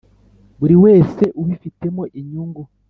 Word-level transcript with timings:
buri 0.59 0.75
wese 0.83 1.23
ubifitemo 1.41 2.03
inyungu 2.19 2.61